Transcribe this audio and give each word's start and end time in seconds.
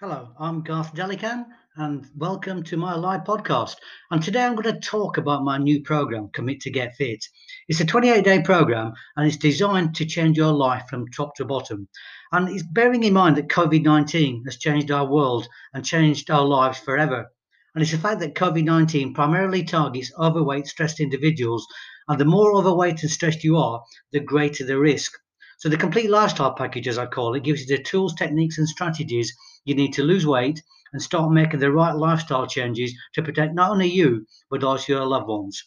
Hello, 0.00 0.28
I'm 0.38 0.62
Garth 0.62 0.94
Delikan, 0.94 1.46
and 1.74 2.06
welcome 2.14 2.62
to 2.62 2.76
my 2.76 2.94
live 2.94 3.24
podcast. 3.24 3.74
And 4.12 4.22
today 4.22 4.44
I'm 4.44 4.54
going 4.54 4.72
to 4.72 4.78
talk 4.78 5.18
about 5.18 5.42
my 5.42 5.58
new 5.58 5.82
program, 5.82 6.28
Commit 6.32 6.60
to 6.60 6.70
Get 6.70 6.94
Fit. 6.94 7.24
It's 7.66 7.80
a 7.80 7.84
28 7.84 8.22
day 8.22 8.40
program 8.42 8.92
and 9.16 9.26
it's 9.26 9.36
designed 9.36 9.96
to 9.96 10.06
change 10.06 10.36
your 10.36 10.52
life 10.52 10.84
from 10.88 11.08
top 11.08 11.34
to 11.34 11.44
bottom. 11.44 11.88
And 12.30 12.48
it's 12.48 12.62
bearing 12.62 13.02
in 13.02 13.12
mind 13.12 13.38
that 13.38 13.48
COVID 13.48 13.82
19 13.82 14.44
has 14.44 14.56
changed 14.58 14.92
our 14.92 15.04
world 15.04 15.48
and 15.74 15.84
changed 15.84 16.30
our 16.30 16.44
lives 16.44 16.78
forever. 16.78 17.26
And 17.74 17.82
it's 17.82 17.90
the 17.90 17.98
fact 17.98 18.20
that 18.20 18.36
COVID 18.36 18.62
19 18.62 19.14
primarily 19.14 19.64
targets 19.64 20.12
overweight, 20.16 20.68
stressed 20.68 21.00
individuals. 21.00 21.66
And 22.06 22.20
the 22.20 22.24
more 22.24 22.54
overweight 22.54 23.02
and 23.02 23.10
stressed 23.10 23.42
you 23.42 23.56
are, 23.56 23.82
the 24.12 24.20
greater 24.20 24.64
the 24.64 24.78
risk. 24.78 25.18
So, 25.58 25.68
the 25.68 25.76
complete 25.76 26.08
lifestyle 26.08 26.54
package, 26.54 26.86
as 26.86 26.98
I 26.98 27.06
call 27.06 27.34
it, 27.34 27.42
gives 27.42 27.62
you 27.62 27.76
the 27.76 27.82
tools, 27.82 28.14
techniques, 28.14 28.58
and 28.58 28.68
strategies 28.68 29.36
you 29.64 29.74
need 29.74 29.92
to 29.94 30.04
lose 30.04 30.24
weight 30.24 30.62
and 30.92 31.02
start 31.02 31.32
making 31.32 31.58
the 31.58 31.72
right 31.72 31.94
lifestyle 31.94 32.46
changes 32.46 32.94
to 33.14 33.22
protect 33.22 33.54
not 33.54 33.72
only 33.72 33.88
you, 33.88 34.24
but 34.50 34.62
also 34.62 34.92
your 34.92 35.04
loved 35.04 35.26
ones. 35.26 35.64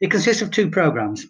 It 0.00 0.10
consists 0.10 0.42
of 0.42 0.50
two 0.50 0.68
programs. 0.68 1.26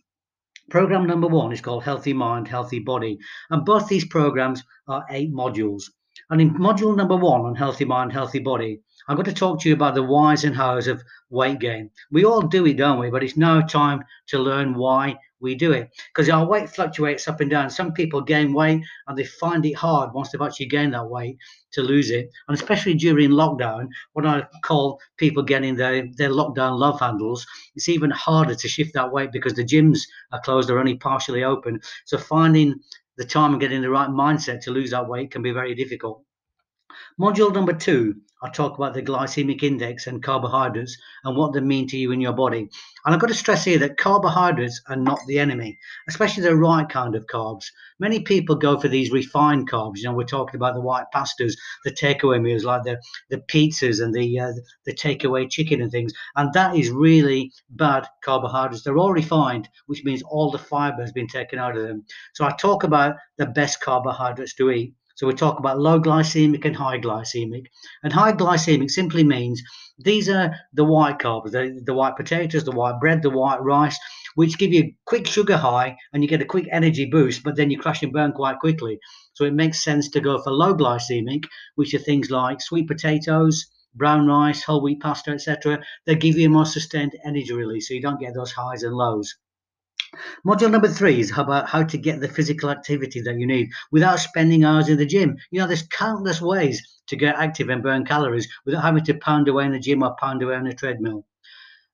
Program 0.71 1.07
number 1.07 1.27
one 1.27 1.53
is 1.53 1.61
called 1.61 1.85
Healthy 1.85 2.15
Mind, 2.15 2.49
Healthy 2.49 2.79
Body, 2.79 3.19
and 3.51 3.67
both 3.67 3.89
these 3.89 4.07
programs 4.07 4.63
are 4.89 5.05
eight 5.11 5.33
modules. 5.33 5.83
And 6.31 6.41
in 6.41 6.55
module 6.55 6.97
number 6.97 7.17
one 7.17 7.43
on 7.43 7.55
Healthy 7.55 7.85
Mind, 7.85 8.13
Healthy 8.13 8.41
Body, 8.41 8.81
I'm 9.09 9.17
going 9.17 9.27
to 9.27 9.33
talk 9.33 9.61
to 9.61 9.69
you 9.69 9.75
about 9.75 9.95
the 9.95 10.03
whys 10.03 10.45
and 10.45 10.55
hows 10.55 10.87
of 10.87 11.03
weight 11.31 11.59
gain. 11.59 11.91
We 12.13 12.25
all 12.25 12.43
do 12.43 12.67
it, 12.67 12.77
don't 12.77 13.01
we? 13.01 13.11
But 13.11 13.25
it's 13.25 13.37
now 13.37 13.61
time 13.63 14.05
to 14.29 14.39
learn 14.39 14.75
why 14.75 15.19
we 15.41 15.55
do 15.55 15.73
it 15.73 15.91
because 16.09 16.29
our 16.29 16.47
weight 16.47 16.69
fluctuates 16.69 17.27
up 17.27 17.41
and 17.41 17.51
down. 17.51 17.71
Some 17.71 17.93
people 17.93 18.21
gain 18.21 18.53
weight 18.53 18.85
and 19.09 19.19
they 19.19 19.25
find 19.25 19.65
it 19.67 19.75
hard 19.75 20.13
once 20.13 20.31
they've 20.31 20.41
actually 20.41 20.67
gained 20.67 20.95
that 20.95 21.09
weight 21.09 21.39
to 21.73 21.83
lose 21.83 22.11
it. 22.11 22.31
And 22.47 22.57
especially 22.57 22.95
during 22.95 23.31
lockdown, 23.31 23.89
when 24.13 24.27
I 24.27 24.47
call 24.63 25.01
people 25.17 25.43
getting 25.43 25.75
their, 25.75 26.07
their 26.17 26.31
lockdown 26.31 26.79
love 26.79 27.01
handles, 27.01 27.47
it's 27.75 27.89
even 27.89 28.11
harder 28.11 28.55
to 28.55 28.69
shift 28.69 28.95
that 28.95 29.11
weight 29.11 29.33
because 29.33 29.55
the 29.55 29.65
gyms 29.65 30.01
are 30.33 30.41
closed 30.43 30.71
or 30.71 30.79
only 30.79 30.97
partially 30.97 31.43
open. 31.43 31.81
So 32.05 32.19
finding 32.19 32.75
the 33.17 33.25
time 33.25 33.53
and 33.53 33.61
getting 33.61 33.83
the 33.83 33.91
right 33.91 34.09
mindset 34.09 34.63
to 34.63 34.71
lose 34.71 34.91
that 34.91 35.09
weight 35.09 35.31
can 35.31 35.43
be 35.43 35.53
very 35.53 35.75
difficult. 35.75 36.25
Module 37.21 37.53
number 37.53 37.73
two, 37.73 38.17
I 38.43 38.49
talk 38.49 38.79
about 38.79 38.95
the 38.95 39.03
glycemic 39.03 39.63
index 39.63 40.07
and 40.07 40.23
carbohydrates 40.23 40.97
and 41.25 41.37
what 41.37 41.53
they 41.53 41.61
mean 41.61 41.87
to 41.89 41.99
you 41.99 42.11
in 42.11 42.23
your 42.23 42.33
body. 42.33 42.61
And 43.05 43.15
I've 43.15 43.21
got 43.21 43.27
to 43.27 43.35
stress 43.35 43.67
here 43.67 43.79
that 43.81 43.99
carbohydrates 43.99 44.81
are 44.89 44.97
not 44.97 45.21
the 45.27 45.39
enemy, 45.39 45.79
especially 46.09 46.45
the 46.45 46.57
right 46.57 46.89
kind 46.89 47.15
of 47.15 47.27
carbs. 47.27 47.67
Many 47.99 48.21
people 48.21 48.57
go 48.57 48.81
for 48.81 48.89
these 48.89 49.11
refined 49.13 49.71
carbs. 49.71 49.99
You 49.99 50.05
know, 50.05 50.15
we're 50.15 50.25
talking 50.25 50.57
about 50.57 50.73
the 50.75 50.81
white 50.81 51.05
pastas, 51.15 51.53
the 51.85 51.91
takeaway 51.91 52.41
meals 52.41 52.65
like 52.65 52.83
the, 52.85 52.99
the 53.29 53.43
pizzas 53.53 54.03
and 54.03 54.15
the 54.15 54.41
uh, 54.41 54.53
the 54.87 54.95
takeaway 54.95 55.51
chicken 55.51 55.83
and 55.83 55.91
things. 55.91 56.15
And 56.37 56.51
that 56.55 56.75
is 56.77 56.89
really 56.89 57.53
bad 57.69 58.09
carbohydrates. 58.25 58.85
They're 58.85 58.97
all 58.97 59.13
refined, 59.13 59.69
which 59.85 60.05
means 60.05 60.23
all 60.23 60.51
the 60.51 60.59
fiber 60.59 61.03
has 61.03 61.13
been 61.13 61.29
taken 61.29 61.59
out 61.59 61.77
of 61.77 61.87
them. 61.87 62.07
So 62.33 62.47
I 62.47 62.53
talk 62.53 62.85
about 62.85 63.17
the 63.37 63.47
best 63.47 63.81
carbohydrates 63.83 64.55
to 64.55 64.71
eat. 64.71 64.95
So 65.17 65.27
we 65.27 65.35
talk 65.35 65.59
about 65.59 65.79
low 65.79 66.01
glycemic 66.01 66.65
and 66.65 66.77
high 66.77 66.99
glycemic. 66.99 67.67
And 68.03 68.13
high 68.13 68.33
glycemic 68.33 68.91
simply 68.91 69.25
means 69.25 69.63
these 69.99 70.29
are 70.29 70.55
the 70.73 70.85
white 70.85 71.19
carbs, 71.19 71.51
the, 71.51 71.81
the 71.85 71.95
white 71.95 72.17
potatoes, 72.17 72.65
the 72.65 72.71
white 72.71 73.01
bread, 73.01 73.23
the 73.23 73.31
white 73.31 73.63
rice, 73.63 73.99
which 74.35 74.59
give 74.59 74.73
you 74.73 74.83
a 74.83 74.97
quick 75.05 75.27
sugar 75.27 75.57
high 75.57 75.97
and 76.13 76.23
you 76.23 76.29
get 76.29 76.43
a 76.43 76.47
quick 76.47 76.67
energy 76.73 77.05
boost, 77.05 77.43
but 77.43 77.57
then 77.57 77.71
you 77.71 77.79
crash 77.79 78.03
and 78.03 78.13
burn 78.13 78.33
quite 78.33 78.59
quickly. 78.59 78.99
So 79.35 79.45
it 79.45 79.55
makes 79.55 79.85
sense 79.85 80.09
to 80.11 80.21
go 80.21 80.43
for 80.43 80.53
low 80.53 80.75
glycemic, 80.75 81.45
which 81.75 81.93
are 81.95 81.99
things 81.99 82.31
like 82.31 82.61
sweet 82.61 82.89
potatoes, 82.89 83.67
brown 83.95 84.27
rice, 84.27 84.63
whole 84.63 84.83
wheat 84.83 85.01
pasta, 85.01 85.33
etc. 85.33 85.83
They 86.07 86.15
give 86.15 86.39
you 86.39 86.47
a 86.47 86.51
more 86.51 86.67
sustained 86.67 87.13
energy 87.25 87.53
release, 87.53 87.89
so 87.89 87.95
you 87.95 88.01
don't 88.01 88.21
get 88.21 88.35
those 88.35 88.53
highs 88.53 88.83
and 88.83 88.95
lows. 88.95 89.35
Module 90.47 90.71
number 90.71 90.89
three 90.89 91.21
is 91.21 91.31
about 91.37 91.69
how 91.69 91.83
to 91.83 91.99
get 91.99 92.21
the 92.21 92.29
physical 92.29 92.71
activity 92.71 93.21
that 93.21 93.39
you 93.39 93.47
need 93.47 93.71
without 93.93 94.19
spending 94.19 94.65
hours 94.65 94.89
in 94.89 94.97
the 94.97 95.07
gym. 95.07 95.37
You 95.51 95.61
know, 95.61 95.67
there's 95.67 95.87
countless 95.87 96.41
ways 96.41 96.83
to 97.07 97.17
get 97.17 97.37
active 97.37 97.69
and 97.69 97.83
burn 97.83 98.05
calories 98.05 98.49
without 98.65 98.83
having 98.83 99.05
to 99.05 99.15
pound 99.15 99.49
away 99.49 99.67
in 99.67 99.73
the 99.73 99.79
gym 99.79 100.03
or 100.03 100.17
pound 100.17 100.43
away 100.43 100.57
on 100.57 100.67
a 100.67 100.75
treadmill. 100.75 101.25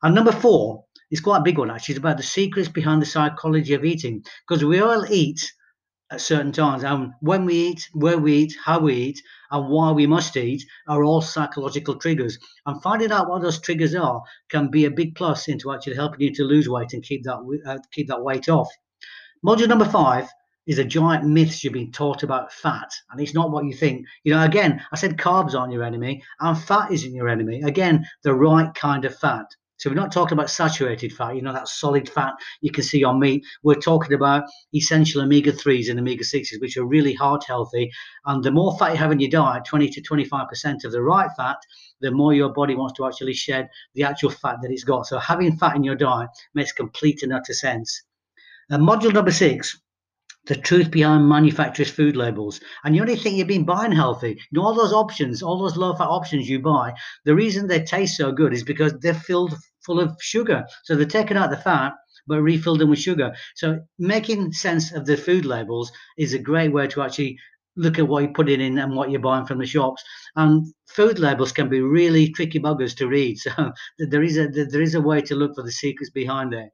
And 0.03 0.15
number 0.15 0.33
four 0.33 0.85
is 1.11 1.21
quite 1.21 1.39
a 1.39 1.43
big 1.43 1.59
one 1.59 1.71
actually. 1.71 1.95
It's 1.95 1.99
about 1.99 2.17
the 2.17 2.23
secrets 2.23 2.69
behind 2.69 3.03
the 3.03 3.07
psychology 3.07 3.75
of 3.75 3.85
eating 3.85 4.25
because 4.47 4.65
we 4.65 4.81
all 4.81 5.05
eat 5.11 5.53
at 6.11 6.21
certain 6.21 6.53
times. 6.53 6.85
And 6.85 7.13
when 7.21 7.45
we 7.45 7.55
eat, 7.55 7.89
where 7.93 8.19
we 8.19 8.35
eat, 8.35 8.57
how 8.65 8.79
we 8.81 8.95
eat, 8.95 9.23
and 9.51 9.69
why 9.69 9.91
we 9.91 10.07
must 10.07 10.37
eat 10.37 10.65
are 10.89 11.05
all 11.05 11.21
psychological 11.21 11.97
triggers. 11.97 12.39
And 12.67 12.81
finding 12.83 13.13
out 13.13 13.29
what 13.29 13.43
those 13.43 13.61
triggers 13.61 13.95
are 13.95 14.23
can 14.49 14.71
be 14.71 14.85
a 14.85 14.91
big 14.91 15.15
plus 15.15 15.49
into 15.49 15.73
actually 15.73 15.97
helping 15.97 16.21
you 16.21 16.35
to 16.35 16.45
lose 16.45 16.69
weight 16.69 16.93
and 16.93 17.03
keep 17.03 17.25
that 17.25 17.61
uh, 17.67 17.79
keep 17.93 18.09
that 18.09 18.23
weight 18.23 18.49
off. 18.49 18.69
Module 19.45 19.69
number 19.69 19.85
five 19.85 20.29
is 20.67 20.79
a 20.79 20.85
giant 20.85 21.25
myth 21.25 21.63
you've 21.63 21.73
been 21.73 21.93
taught 21.93 22.23
about 22.23 22.53
fat, 22.53 22.91
and 23.11 23.21
it's 23.21 23.35
not 23.35 23.51
what 23.51 23.65
you 23.65 23.73
think. 23.73 24.05
You 24.25 24.35
know, 24.35 24.43
again, 24.43 24.83
I 24.93 24.97
said 24.97 25.17
carbs 25.17 25.55
aren't 25.55 25.73
your 25.73 25.85
enemy, 25.85 26.23
and 26.41 26.59
fat 26.59 26.91
isn't 26.91 27.15
your 27.15 27.29
enemy. 27.29 27.63
Again, 27.63 28.05
the 28.25 28.35
right 28.35 28.73
kind 28.75 29.05
of 29.05 29.17
fat. 29.17 29.47
So 29.79 29.91
we're 29.91 29.97
not 29.97 30.13
talking 30.13 30.33
about 30.33 30.51
saturated 30.51 31.13
fat, 31.13 31.37
you 31.37 31.43
know, 31.43 31.53
that 31.53 31.69
solid 31.69 32.09
fat 32.09 32.35
you 32.61 32.71
can 32.71 32.83
see 32.83 33.05
on 33.05 33.21
meat. 33.21 33.45
We're 33.63 33.75
talking 33.75 34.15
about 34.15 34.45
essential 34.75 35.23
omega 35.23 35.53
3s 35.53 35.91
and 35.91 36.01
omega 36.01 36.25
6s, 36.25 36.61
which 36.61 36.77
are 36.77 36.87
really 36.87 37.13
heart 37.13 37.45
healthy. 37.47 37.91
And 38.25 38.43
the 38.43 38.51
more 38.51 38.77
fat 38.79 38.93
you 38.93 38.99
have 38.99 39.13
in 39.13 39.21
your 39.21 39.31
diet, 39.31 39.65
20 39.67 39.89
to 39.91 40.01
25% 40.01 40.85
of 40.85 40.93
the 40.93 41.03
right 41.03 41.31
fat, 41.37 41.59
the 42.01 42.11
more 42.11 42.33
your 42.33 42.53
body 42.53 42.75
wants 42.75 42.95
to 42.95 43.07
actually 43.07 43.35
shed 43.35 43.69
the 43.95 44.05
actual 44.05 44.31
fat 44.31 44.57
that 44.63 44.71
it's 44.71 44.85
got. 44.85 45.07
So 45.07 45.19
having 45.19 45.57
fat 45.57 45.77
in 45.77 45.85
your 45.85 45.95
diet 45.95 46.31
makes 46.55 46.73
complete 46.73 47.23
and 47.23 47.33
utter 47.33 47.53
sense. 47.53 48.03
And 48.71 48.87
module 48.87 49.13
number 49.13 49.31
six 49.31 49.79
the 50.47 50.55
truth 50.55 50.91
behind 50.91 51.29
manufacturers' 51.29 51.91
food 51.91 52.17
labels. 52.17 52.61
And 52.85 52.95
you 52.95 53.03
only 53.03 53.17
think 53.17 53.37
you've 53.37 53.49
been 53.49 53.65
buying 53.65 53.93
healthy. 53.93 54.31
You 54.51 54.61
know, 54.61 54.63
all 54.63 54.75
those 54.75 54.93
options, 54.93 55.43
all 55.43 55.59
those 55.59 55.77
low 55.77 55.95
fat 55.95 56.09
options 56.09 56.49
you 56.49 56.61
buy, 56.61 56.95
the 57.25 57.35
reason 57.35 57.67
they 57.67 57.83
taste 57.83 58.17
so 58.17 58.33
good 58.33 58.53
is 58.53 58.63
because 58.63 58.95
they're 59.01 59.15
filled 59.15 59.55
full 59.85 60.01
of 60.01 60.17
sugar. 60.21 60.65
So 60.85 60.97
they're 60.97 61.07
taking 61.07 61.37
out 61.37 61.51
the 61.51 61.57
fat, 61.57 61.93
but 62.27 62.43
refilled 62.43 62.81
them 62.81 62.91
with 62.91 62.99
sugar. 62.99 63.35
So 63.55 63.81
making 63.99 64.53
sense 64.53 64.93
of 64.93 65.07
the 65.07 65.17
food 65.17 65.45
labels 65.45 65.93
is 66.19 66.35
a 66.35 66.39
great 66.39 66.73
way 66.73 66.87
to 66.89 67.03
actually 67.03 67.39
look 67.77 67.99
at 67.99 68.09
what 68.09 68.23
you're 68.23 68.33
putting 68.33 68.61
in 68.61 68.79
and 68.79 68.97
what 68.97 69.11
you're 69.11 69.21
buying 69.21 69.47
from 69.47 69.59
the 69.59 69.67
shops. 69.67 70.03
And 70.35 70.67
food 70.89 71.19
labels 71.19 71.53
can 71.53 71.69
be 71.69 71.81
really 71.81 72.31
tricky 72.31 72.59
buggers 72.59 72.97
to 72.97 73.09
read. 73.09 73.39
So 73.47 73.73
there 73.99 74.23
is 74.23 74.39
a 74.39 74.49
there 74.49 74.83
is 74.83 74.95
a 74.95 75.01
way 75.01 75.21
to 75.23 75.35
look 75.35 75.55
for 75.55 75.63
the 75.63 75.73
secrets 75.73 76.11
behind 76.11 76.55
it. 76.55 76.71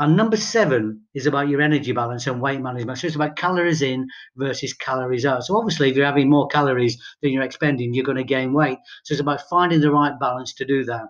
And 0.00 0.16
number 0.16 0.36
seven 0.36 1.02
is 1.14 1.26
about 1.26 1.48
your 1.48 1.60
energy 1.60 1.90
balance 1.90 2.26
and 2.28 2.40
weight 2.40 2.60
management. 2.60 2.98
So 2.98 3.08
it's 3.08 3.16
about 3.16 3.36
calories 3.36 3.82
in 3.82 4.06
versus 4.36 4.72
calories 4.72 5.26
out. 5.26 5.44
So 5.44 5.56
obviously, 5.56 5.90
if 5.90 5.96
you're 5.96 6.06
having 6.06 6.30
more 6.30 6.46
calories 6.46 7.02
than 7.20 7.32
you're 7.32 7.42
expending, 7.42 7.92
you're 7.92 8.04
going 8.04 8.16
to 8.16 8.24
gain 8.24 8.52
weight. 8.52 8.78
So 9.04 9.12
it's 9.12 9.20
about 9.20 9.48
finding 9.50 9.80
the 9.80 9.90
right 9.90 10.18
balance 10.20 10.54
to 10.54 10.64
do 10.64 10.84
that. 10.84 11.08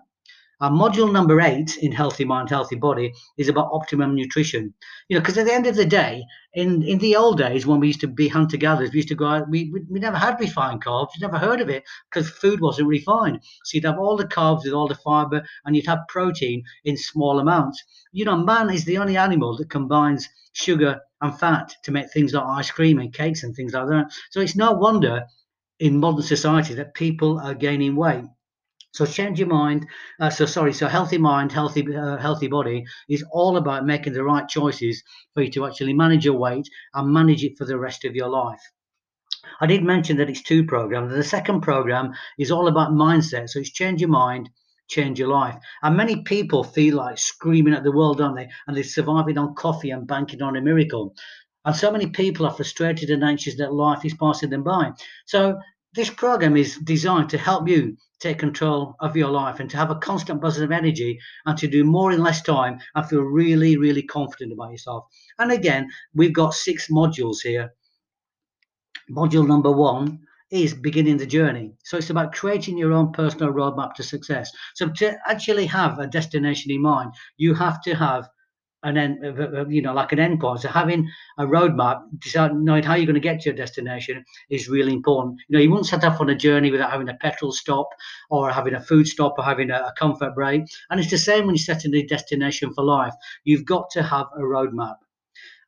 Our 0.61 0.71
module 0.71 1.09
number 1.09 1.39
eight 1.39 1.77
in 1.77 1.93
Healthy 1.93 2.25
Mind, 2.25 2.49
Healthy 2.49 2.75
Body 2.75 3.13
is 3.37 3.47
about 3.47 3.69
optimum 3.71 4.13
nutrition. 4.13 4.73
You 5.07 5.15
know, 5.15 5.21
because 5.21 5.37
at 5.37 5.45
the 5.45 5.53
end 5.53 5.67
of 5.67 5.75
the 5.75 5.85
day, 5.85 6.25
in, 6.53 6.83
in 6.83 6.97
the 6.97 7.15
old 7.15 7.37
days 7.37 7.65
when 7.65 7.79
we 7.79 7.87
used 7.87 8.01
to 8.01 8.07
be 8.07 8.27
hunter 8.27 8.57
gatherers, 8.57 8.91
we 8.91 8.97
used 8.97 9.07
to 9.07 9.15
go 9.15 9.25
out, 9.25 9.49
we, 9.49 9.69
we, 9.71 9.81
we 9.89 9.99
never 9.99 10.17
had 10.17 10.37
refined 10.37 10.83
carbs, 10.83 11.11
we 11.15 11.21
never 11.21 11.37
heard 11.37 11.61
of 11.61 11.69
it 11.69 11.83
because 12.11 12.29
food 12.29 12.59
wasn't 12.59 12.89
refined. 12.89 13.39
So 13.63 13.75
you'd 13.75 13.85
have 13.85 13.99
all 13.99 14.17
the 14.17 14.27
carbs 14.27 14.65
with 14.65 14.73
all 14.73 14.89
the 14.89 14.95
fiber 14.95 15.41
and 15.63 15.77
you'd 15.77 15.87
have 15.87 15.99
protein 16.09 16.63
in 16.83 16.97
small 16.97 17.39
amounts. 17.39 17.81
You 18.11 18.25
know, 18.25 18.35
man 18.35 18.69
is 18.69 18.83
the 18.83 18.97
only 18.97 19.15
animal 19.15 19.55
that 19.57 19.69
combines 19.69 20.27
sugar 20.51 20.99
and 21.21 21.39
fat 21.39 21.73
to 21.83 21.91
make 21.91 22.11
things 22.11 22.33
like 22.33 22.43
ice 22.43 22.71
cream 22.71 22.99
and 22.99 23.13
cakes 23.13 23.43
and 23.43 23.55
things 23.55 23.73
like 23.73 23.87
that. 23.87 24.11
So 24.31 24.41
it's 24.41 24.57
no 24.57 24.73
wonder 24.73 25.23
in 25.79 25.99
modern 25.99 26.23
society 26.23 26.73
that 26.73 26.95
people 26.95 27.39
are 27.39 27.53
gaining 27.53 27.95
weight. 27.95 28.25
So 28.91 29.05
change 29.05 29.39
your 29.39 29.47
mind. 29.47 29.85
Uh, 30.19 30.29
so 30.29 30.45
sorry. 30.45 30.73
So 30.73 30.87
healthy 30.87 31.17
mind, 31.17 31.51
healthy 31.51 31.95
uh, 31.95 32.17
healthy 32.17 32.47
body 32.47 32.85
is 33.07 33.23
all 33.31 33.57
about 33.57 33.85
making 33.85 34.13
the 34.13 34.23
right 34.23 34.47
choices 34.47 35.03
for 35.33 35.43
you 35.43 35.51
to 35.51 35.65
actually 35.65 35.93
manage 35.93 36.25
your 36.25 36.37
weight 36.37 36.67
and 36.93 37.13
manage 37.13 37.43
it 37.43 37.57
for 37.57 37.65
the 37.65 37.77
rest 37.77 38.05
of 38.05 38.15
your 38.15 38.29
life. 38.29 38.61
I 39.61 39.67
did 39.67 39.83
mention 39.83 40.17
that 40.17 40.29
it's 40.29 40.41
two 40.41 40.65
programs. 40.65 41.13
The 41.13 41.23
second 41.23 41.61
program 41.61 42.13
is 42.37 42.51
all 42.51 42.67
about 42.67 42.91
mindset. 42.91 43.49
So 43.49 43.59
it's 43.59 43.71
change 43.71 44.01
your 44.01 44.09
mind, 44.09 44.49
change 44.89 45.19
your 45.19 45.29
life. 45.29 45.55
And 45.83 45.95
many 45.95 46.23
people 46.23 46.63
feel 46.63 46.97
like 46.97 47.17
screaming 47.17 47.73
at 47.73 47.83
the 47.83 47.91
world, 47.91 48.17
don't 48.17 48.35
they? 48.35 48.49
And 48.67 48.75
they're 48.75 48.83
surviving 48.83 49.37
on 49.37 49.55
coffee 49.55 49.91
and 49.91 50.07
banking 50.07 50.41
on 50.41 50.57
a 50.57 50.61
miracle. 50.61 51.15
And 51.65 51.75
so 51.75 51.91
many 51.91 52.07
people 52.07 52.45
are 52.45 52.53
frustrated 52.53 53.09
and 53.09 53.23
anxious 53.23 53.57
that 53.57 53.73
life 53.73 54.03
is 54.03 54.13
passing 54.13 54.49
them 54.49 54.63
by. 54.63 54.91
So 55.25 55.59
this 55.93 56.09
program 56.09 56.55
is 56.55 56.77
designed 56.77 57.29
to 57.29 57.37
help 57.37 57.67
you 57.67 57.97
take 58.19 58.37
control 58.37 58.95
of 58.99 59.15
your 59.15 59.29
life 59.29 59.59
and 59.59 59.69
to 59.69 59.77
have 59.77 59.91
a 59.91 59.95
constant 59.95 60.41
buzz 60.41 60.59
of 60.59 60.71
energy 60.71 61.19
and 61.45 61.57
to 61.57 61.67
do 61.67 61.83
more 61.83 62.11
in 62.11 62.21
less 62.21 62.41
time 62.41 62.79
and 62.95 63.05
feel 63.07 63.21
really, 63.21 63.77
really 63.77 64.03
confident 64.03 64.53
about 64.53 64.71
yourself. 64.71 65.05
And 65.39 65.51
again, 65.51 65.89
we've 66.13 66.33
got 66.33 66.53
six 66.53 66.89
modules 66.91 67.37
here. 67.41 67.73
Module 69.09 69.47
number 69.47 69.71
one 69.71 70.19
is 70.51 70.73
beginning 70.73 71.17
the 71.17 71.25
journey. 71.25 71.73
So 71.83 71.97
it's 71.97 72.09
about 72.09 72.33
creating 72.33 72.77
your 72.77 72.93
own 72.93 73.11
personal 73.11 73.53
roadmap 73.53 73.93
to 73.95 74.03
success. 74.03 74.51
So 74.75 74.89
to 74.89 75.17
actually 75.27 75.65
have 75.67 75.99
a 75.99 76.07
destination 76.07 76.71
in 76.71 76.81
mind, 76.81 77.11
you 77.37 77.53
have 77.53 77.81
to 77.83 77.95
have 77.95 78.27
an 78.83 78.97
end, 78.97 79.25
uh, 79.25 79.61
uh, 79.61 79.65
you 79.67 79.81
know, 79.81 79.93
like 79.93 80.11
an 80.11 80.19
endpoint. 80.19 80.59
So 80.61 80.69
having 80.69 81.09
a 81.37 81.45
roadmap, 81.45 82.01
knowing 82.53 82.83
how 82.83 82.95
you're 82.95 83.05
going 83.05 83.15
to 83.15 83.19
get 83.19 83.41
to 83.41 83.49
your 83.49 83.55
destination 83.55 84.23
is 84.49 84.69
really 84.69 84.93
important. 84.93 85.39
You 85.47 85.57
know, 85.57 85.63
you 85.63 85.71
won't 85.71 85.85
set 85.85 86.03
off 86.03 86.21
on 86.21 86.29
a 86.29 86.35
journey 86.35 86.71
without 86.71 86.91
having 86.91 87.09
a 87.09 87.15
petrol 87.15 87.51
stop 87.51 87.89
or 88.29 88.51
having 88.51 88.75
a 88.75 88.81
food 88.81 89.07
stop 89.07 89.35
or 89.37 89.43
having 89.43 89.71
a, 89.71 89.75
a 89.77 89.93
comfort 89.97 90.35
break. 90.35 90.63
And 90.89 90.99
it's 90.99 91.09
the 91.09 91.17
same 91.17 91.45
when 91.45 91.55
you're 91.55 91.63
setting 91.63 91.91
the 91.91 92.05
destination 92.05 92.73
for 92.73 92.83
life. 92.83 93.13
You've 93.43 93.65
got 93.65 93.89
to 93.91 94.03
have 94.03 94.27
a 94.35 94.41
roadmap. 94.41 94.95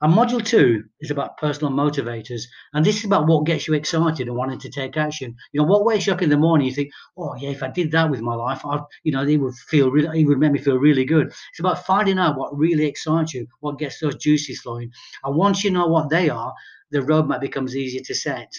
And 0.03 0.13
module 0.15 0.43
two 0.43 0.85
is 0.99 1.11
about 1.11 1.37
personal 1.37 1.71
motivators. 1.71 2.43
And 2.73 2.83
this 2.83 2.97
is 2.97 3.05
about 3.05 3.27
what 3.27 3.45
gets 3.45 3.67
you 3.67 3.75
excited 3.75 4.27
and 4.27 4.35
wanting 4.35 4.59
to 4.59 4.69
take 4.69 4.97
action. 4.97 5.35
You 5.51 5.61
know, 5.61 5.67
what 5.67 5.85
wakes 5.85 6.07
you 6.07 6.13
up 6.13 6.23
in 6.23 6.29
the 6.31 6.37
morning, 6.37 6.67
you 6.67 6.73
think, 6.73 6.91
oh, 7.15 7.35
yeah, 7.35 7.49
if 7.49 7.61
I 7.61 7.69
did 7.69 7.91
that 7.91 8.09
with 8.09 8.21
my 8.21 8.33
life, 8.33 8.65
I, 8.65 8.79
you 9.03 9.11
know, 9.11 9.21
it 9.21 9.37
would 9.37 9.53
feel 9.53 9.91
really, 9.91 10.21
it 10.21 10.25
would 10.25 10.39
make 10.39 10.53
me 10.53 10.59
feel 10.59 10.77
really 10.77 11.05
good. 11.05 11.27
It's 11.27 11.59
about 11.59 11.85
finding 11.85 12.17
out 12.17 12.35
what 12.35 12.57
really 12.57 12.85
excites 12.85 13.35
you, 13.35 13.45
what 13.59 13.77
gets 13.77 13.99
those 13.99 14.15
juices 14.15 14.61
flowing. 14.61 14.91
And 15.23 15.35
once 15.35 15.63
you 15.63 15.69
know 15.69 15.85
what 15.85 16.09
they 16.09 16.29
are, 16.29 16.53
the 16.89 16.99
roadmap 16.99 17.41
becomes 17.41 17.75
easier 17.75 18.01
to 18.05 18.15
set. 18.15 18.51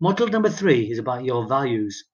Module 0.00 0.30
number 0.30 0.50
three 0.50 0.90
is 0.90 0.98
about 0.98 1.24
your 1.24 1.46
values. 1.48 2.04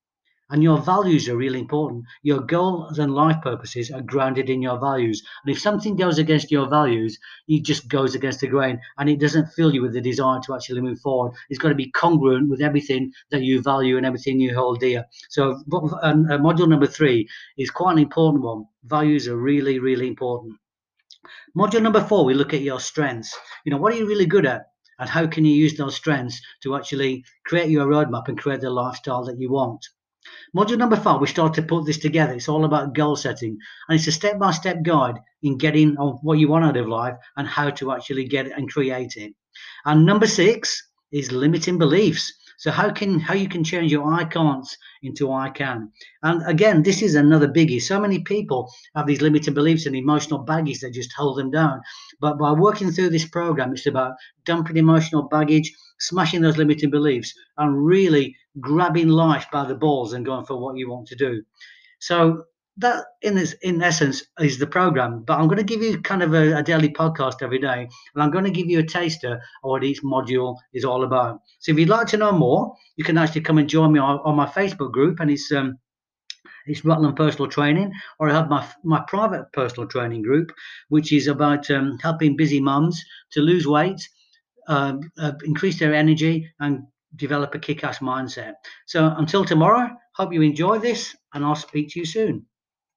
And 0.50 0.62
your 0.62 0.78
values 0.78 1.28
are 1.28 1.36
really 1.36 1.60
important. 1.60 2.04
Your 2.22 2.40
goals 2.40 2.98
and 2.98 3.14
life 3.14 3.36
purposes 3.42 3.90
are 3.90 4.00
grounded 4.00 4.48
in 4.48 4.62
your 4.62 4.78
values. 4.78 5.22
And 5.44 5.54
if 5.54 5.60
something 5.60 5.94
goes 5.94 6.18
against 6.18 6.50
your 6.50 6.66
values, 6.70 7.18
it 7.48 7.64
just 7.64 7.86
goes 7.86 8.14
against 8.14 8.40
the 8.40 8.46
grain 8.46 8.80
and 8.96 9.10
it 9.10 9.20
doesn't 9.20 9.52
fill 9.52 9.74
you 9.74 9.82
with 9.82 9.92
the 9.92 10.00
desire 10.00 10.40
to 10.46 10.54
actually 10.54 10.80
move 10.80 11.00
forward. 11.00 11.34
It's 11.50 11.58
got 11.58 11.68
to 11.68 11.74
be 11.74 11.90
congruent 11.90 12.48
with 12.48 12.62
everything 12.62 13.12
that 13.30 13.42
you 13.42 13.60
value 13.60 13.98
and 13.98 14.06
everything 14.06 14.40
you 14.40 14.54
hold 14.54 14.80
dear. 14.80 15.04
So, 15.28 15.50
uh, 15.70 16.14
module 16.38 16.68
number 16.68 16.86
three 16.86 17.28
is 17.58 17.70
quite 17.70 17.92
an 17.92 17.98
important 17.98 18.42
one. 18.42 18.64
Values 18.84 19.28
are 19.28 19.36
really, 19.36 19.78
really 19.80 20.08
important. 20.08 20.54
Module 21.54 21.82
number 21.82 22.00
four, 22.00 22.24
we 22.24 22.32
look 22.32 22.54
at 22.54 22.62
your 22.62 22.80
strengths. 22.80 23.38
You 23.66 23.72
know, 23.72 23.78
what 23.78 23.92
are 23.92 23.96
you 23.96 24.06
really 24.06 24.24
good 24.24 24.46
at? 24.46 24.62
And 24.98 25.10
how 25.10 25.26
can 25.26 25.44
you 25.44 25.52
use 25.54 25.76
those 25.76 25.96
strengths 25.96 26.40
to 26.62 26.74
actually 26.74 27.22
create 27.44 27.68
your 27.68 27.86
roadmap 27.86 28.28
and 28.28 28.38
create 28.38 28.62
the 28.62 28.70
lifestyle 28.70 29.26
that 29.26 29.38
you 29.38 29.50
want? 29.50 29.84
Module 30.56 30.78
number 30.78 30.96
five, 30.96 31.20
we 31.20 31.26
start 31.26 31.54
to 31.54 31.62
put 31.62 31.84
this 31.84 31.98
together. 31.98 32.32
It's 32.32 32.48
all 32.48 32.64
about 32.64 32.94
goal 32.94 33.16
setting, 33.16 33.58
and 33.88 33.98
it's 33.98 34.06
a 34.06 34.12
step 34.12 34.38
by 34.38 34.52
step 34.52 34.82
guide 34.82 35.18
in 35.42 35.58
getting 35.58 35.96
on 35.98 36.18
what 36.22 36.38
you 36.38 36.48
want 36.48 36.64
out 36.64 36.76
of 36.76 36.88
life 36.88 37.14
and 37.36 37.46
how 37.46 37.70
to 37.70 37.92
actually 37.92 38.24
get 38.26 38.46
it 38.46 38.52
and 38.56 38.70
create 38.70 39.16
it. 39.16 39.34
And 39.84 40.06
number 40.06 40.26
six 40.26 40.90
is 41.12 41.32
limiting 41.32 41.78
beliefs. 41.78 42.32
So 42.58 42.72
how 42.72 42.90
can 42.90 43.20
how 43.20 43.34
you 43.34 43.48
can 43.48 43.62
change 43.62 43.92
your 43.92 44.12
I 44.12 44.24
can't 44.24 44.68
into 45.02 45.32
I 45.32 45.48
can. 45.48 45.92
And 46.24 46.42
again, 46.44 46.82
this 46.82 47.02
is 47.02 47.14
another 47.14 47.48
biggie. 47.48 47.80
So 47.80 48.00
many 48.00 48.18
people 48.18 48.68
have 48.96 49.06
these 49.06 49.22
limiting 49.22 49.54
beliefs 49.54 49.86
and 49.86 49.94
emotional 49.94 50.40
baggage 50.40 50.80
that 50.80 50.92
just 50.92 51.12
hold 51.12 51.38
them 51.38 51.52
down. 51.52 51.80
But 52.20 52.36
by 52.36 52.50
working 52.52 52.90
through 52.90 53.10
this 53.10 53.28
program, 53.28 53.72
it's 53.72 53.86
about 53.86 54.14
dumping 54.44 54.76
emotional 54.76 55.22
baggage 55.28 55.72
smashing 56.00 56.42
those 56.42 56.58
limiting 56.58 56.90
beliefs 56.90 57.32
and 57.58 57.84
really 57.84 58.36
grabbing 58.60 59.08
life 59.08 59.46
by 59.52 59.64
the 59.64 59.74
balls 59.74 60.12
and 60.12 60.26
going 60.26 60.44
for 60.44 60.60
what 60.60 60.76
you 60.76 60.90
want 60.90 61.06
to 61.08 61.16
do. 61.16 61.42
So 62.00 62.44
that 62.78 63.04
in 63.22 63.34
this, 63.34 63.54
in 63.62 63.82
essence 63.82 64.22
is 64.40 64.58
the 64.58 64.66
program 64.66 65.22
but 65.26 65.38
i'm 65.38 65.46
going 65.46 65.58
to 65.58 65.64
give 65.64 65.82
you 65.82 66.00
kind 66.00 66.22
of 66.22 66.34
a, 66.34 66.58
a, 66.58 66.62
daily 66.62 66.88
podcast 66.88 67.42
every 67.42 67.58
day 67.58 67.88
and 68.14 68.22
i'm 68.22 68.30
going 68.30 68.44
to 68.44 68.50
give 68.50 68.66
you 68.66 68.78
a 68.78 68.82
taster 68.82 69.34
of 69.34 69.40
what 69.70 69.84
each 69.84 70.02
module 70.02 70.56
is 70.72 70.84
all 70.84 71.04
about 71.04 71.40
so 71.58 71.72
if 71.72 71.78
you'd 71.78 71.88
like 71.88 72.06
to 72.06 72.16
know 72.16 72.32
more 72.32 72.74
you 72.96 73.04
can 73.04 73.18
actually 73.18 73.40
come 73.40 73.58
and 73.58 73.68
join 73.68 73.92
me 73.92 73.98
on, 73.98 74.18
on 74.20 74.34
my 74.36 74.46
facebook 74.46 74.92
group 74.92 75.20
and 75.20 75.30
it's 75.30 75.50
um 75.52 75.78
it's 76.66 76.84
Rutland 76.84 77.16
Personal 77.16 77.48
Training, 77.48 77.90
or 78.18 78.28
I 78.28 78.34
have 78.34 78.50
my 78.50 78.66
my 78.84 79.02
private 79.08 79.50
personal 79.54 79.88
training 79.88 80.20
group, 80.20 80.52
which 80.90 81.14
is 81.14 81.26
about 81.26 81.70
um, 81.70 81.96
helping 82.02 82.36
busy 82.36 82.60
mums 82.60 83.02
to 83.30 83.40
lose 83.40 83.66
weight 83.66 84.06
uh, 84.68 84.98
uh, 85.18 85.32
increase 85.44 85.78
their 85.78 85.94
energy 85.94 86.48
and 86.60 86.86
develop 87.16 87.54
a 87.54 87.58
kick 87.58 87.84
ass 87.84 87.98
mindset. 88.00 88.52
So 88.86 89.14
until 89.16 89.44
tomorrow, 89.44 89.90
hope 90.14 90.32
you 90.32 90.42
enjoy 90.42 90.78
this 90.78 91.16
and 91.32 91.44
I'll 91.44 91.56
speak 91.56 91.90
to 91.90 92.00
you 92.00 92.04
soon. 92.04 92.44